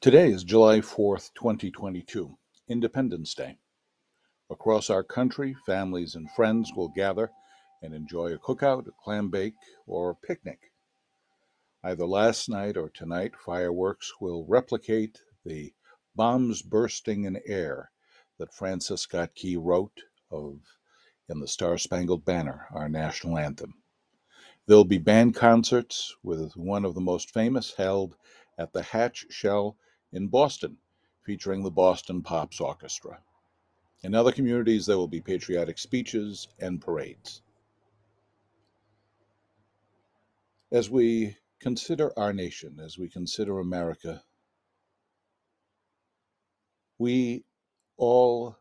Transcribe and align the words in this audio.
Today 0.00 0.30
is 0.30 0.42
July 0.42 0.78
4th, 0.78 1.34
2022, 1.34 2.38
Independence 2.68 3.34
Day. 3.34 3.58
Across 4.50 4.88
our 4.88 5.04
country, 5.04 5.54
families 5.66 6.14
and 6.14 6.30
friends 6.30 6.72
will 6.74 6.88
gather 6.88 7.30
and 7.82 7.94
enjoy 7.94 8.32
a 8.32 8.38
cookout, 8.38 8.86
a 8.86 8.92
clam 8.92 9.28
bake, 9.28 9.54
or 9.86 10.10
a 10.10 10.14
picnic. 10.14 10.72
Either 11.84 12.06
last 12.06 12.48
night 12.48 12.76
or 12.76 12.88
tonight, 12.88 13.36
fireworks 13.36 14.12
will 14.20 14.46
replicate 14.46 15.20
the 15.44 15.74
bombs 16.14 16.62
bursting 16.62 17.24
in 17.24 17.40
air 17.46 17.90
that 18.38 18.54
Francis 18.54 19.02
Scott 19.02 19.34
Key 19.34 19.56
wrote 19.56 20.02
of 20.30 20.60
in 21.28 21.40
the 21.40 21.46
Star 21.46 21.76
Spangled 21.76 22.24
Banner, 22.24 22.66
our 22.72 22.88
national 22.88 23.36
anthem. 23.36 23.74
There'll 24.66 24.84
be 24.84 24.98
band 24.98 25.34
concerts, 25.34 26.16
with 26.22 26.56
one 26.56 26.84
of 26.84 26.94
the 26.94 27.00
most 27.00 27.32
famous 27.32 27.74
held 27.74 28.16
at 28.56 28.72
the 28.72 28.82
Hatch 28.82 29.26
Shell 29.30 29.76
in 30.10 30.28
Boston, 30.28 30.78
featuring 31.22 31.62
the 31.62 31.70
Boston 31.70 32.22
Pops 32.22 32.60
Orchestra. 32.60 33.20
In 34.02 34.14
other 34.14 34.32
communities, 34.32 34.86
there 34.86 34.96
will 34.96 35.08
be 35.08 35.20
patriotic 35.20 35.78
speeches 35.78 36.46
and 36.60 36.80
parades. 36.80 37.42
As 40.70 40.88
we 40.88 41.36
consider 41.58 42.16
our 42.18 42.32
nation, 42.32 42.78
as 42.78 42.96
we 42.96 43.08
consider 43.08 43.58
America, 43.58 44.22
we 46.98 47.44
all 47.96 48.56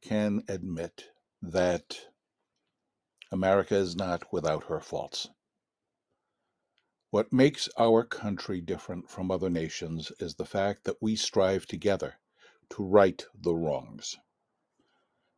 can 0.00 0.42
admit 0.48 1.10
that 1.42 2.08
America 3.30 3.76
is 3.76 3.94
not 3.94 4.32
without 4.32 4.64
her 4.64 4.80
faults. 4.80 5.28
What 7.10 7.32
makes 7.32 7.68
our 7.78 8.04
country 8.04 8.62
different 8.62 9.10
from 9.10 9.30
other 9.30 9.50
nations 9.50 10.12
is 10.18 10.34
the 10.34 10.46
fact 10.46 10.84
that 10.84 11.02
we 11.02 11.14
strive 11.14 11.66
together 11.66 12.14
to 12.70 12.82
right 12.82 13.22
the 13.38 13.54
wrongs. 13.54 14.16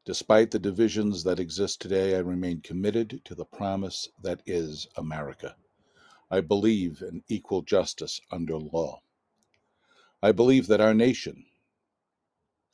Despite 0.07 0.51
the 0.51 0.59
divisions 0.59 1.25
that 1.25 1.41
exist 1.41 1.81
today, 1.81 2.15
I 2.15 2.19
remain 2.19 2.61
committed 2.61 3.23
to 3.25 3.35
the 3.35 3.47
promise 3.47 4.07
that 4.21 4.43
is 4.45 4.87
America. 4.97 5.57
I 6.31 6.43
believe 6.43 7.01
in 7.01 7.25
equal 7.29 7.63
justice 7.63 8.21
under 8.31 8.59
law. 8.59 9.01
I 10.23 10.33
believe 10.33 10.67
that 10.67 10.81
our 10.83 10.93
nation, 10.93 11.47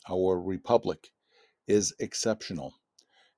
our 0.09 0.41
republic, 0.41 1.13
is 1.69 1.95
exceptional, 2.01 2.75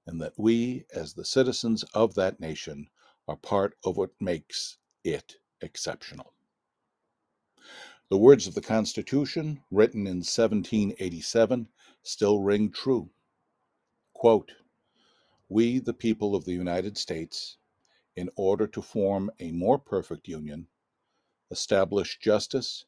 and 0.06 0.22
that 0.22 0.38
we, 0.38 0.86
as 0.94 1.12
the 1.12 1.24
citizens 1.26 1.82
of 1.92 2.14
that 2.14 2.40
nation, 2.40 2.88
are 3.28 3.36
part 3.36 3.76
of 3.84 3.98
what 3.98 4.18
makes 4.18 4.78
it 5.04 5.36
exceptional. 5.60 6.32
The 8.08 8.16
words 8.16 8.46
of 8.46 8.54
the 8.54 8.62
Constitution, 8.62 9.62
written 9.70 10.06
in 10.06 10.24
1787, 10.24 11.68
still 12.02 12.40
ring 12.40 12.70
true. 12.70 13.10
Quote, 14.22 14.52
we, 15.48 15.80
the 15.80 15.92
people 15.92 16.36
of 16.36 16.44
the 16.44 16.52
United 16.52 16.96
States, 16.96 17.56
in 18.14 18.30
order 18.36 18.68
to 18.68 18.80
form 18.80 19.32
a 19.40 19.50
more 19.50 19.80
perfect 19.80 20.28
union, 20.28 20.68
establish 21.50 22.20
justice, 22.20 22.84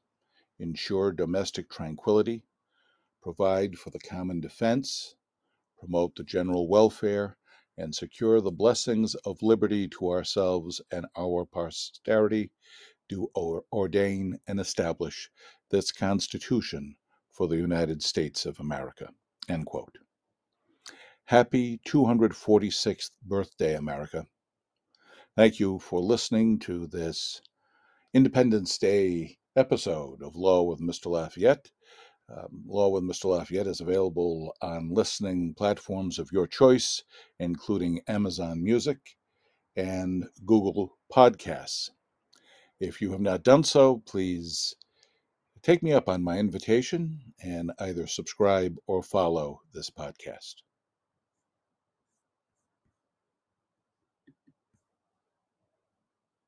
ensure 0.60 1.10
domestic 1.10 1.69
tranquility, 1.69 2.44
provide 3.20 3.76
for 3.76 3.91
the 3.91 3.98
common 3.98 4.41
defense, 4.41 5.16
promote 5.76 6.14
the 6.14 6.22
general 6.22 6.69
welfare, 6.69 7.37
and 7.76 7.92
secure 7.92 8.41
the 8.41 8.53
blessings 8.53 9.16
of 9.26 9.42
liberty 9.42 9.88
to 9.88 10.10
ourselves 10.10 10.81
and 10.92 11.04
our 11.19 11.44
posterity, 11.44 12.53
do 13.08 13.28
ordain 13.72 14.38
and 14.47 14.60
establish 14.60 15.28
this 15.69 15.91
Constitution 15.91 16.94
for 17.32 17.48
the 17.48 17.56
United 17.56 18.04
States 18.04 18.47
of 18.47 18.60
America. 18.60 19.08
End 19.48 19.66
quote. 19.66 19.98
Happy 21.28 21.80
246th 21.88 23.12
birthday, 23.22 23.76
America. 23.76 24.26
Thank 25.34 25.58
you 25.58 25.78
for 25.78 25.98
listening 25.98 26.58
to 26.60 26.86
this 26.86 27.40
Independence 28.12 28.76
Day 28.76 29.38
episode 29.56 30.22
of 30.22 30.36
Law 30.36 30.64
with 30.64 30.82
Mr. 30.82 31.06
Lafayette. 31.06 31.70
Um, 32.28 32.64
Law 32.66 32.90
with 32.90 33.04
Mr. 33.04 33.24
Lafayette 33.30 33.66
is 33.66 33.80
available 33.80 34.54
on 34.60 34.92
listening 34.92 35.54
platforms 35.54 36.18
of 36.18 36.30
your 36.30 36.46
choice, 36.46 37.02
including 37.38 38.02
Amazon 38.06 38.62
Music 38.62 39.16
and 39.74 40.26
Google 40.44 40.98
Podcasts. 41.10 41.88
If 42.78 43.00
you 43.00 43.12
have 43.12 43.22
not 43.22 43.42
done 43.42 43.64
so, 43.64 44.02
please 44.04 44.74
take 45.62 45.82
me 45.82 45.94
up 45.94 46.06
on 46.06 46.22
my 46.22 46.36
invitation 46.38 47.32
and 47.42 47.72
either 47.78 48.06
subscribe 48.06 48.76
or 48.86 49.02
follow 49.02 49.62
this 49.72 49.88
podcast. 49.88 50.56